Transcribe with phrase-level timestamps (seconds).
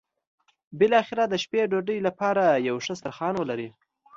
[0.79, 3.69] بالاخره د شپې ډوډۍ لپاره یو ښه سترخوان ولري.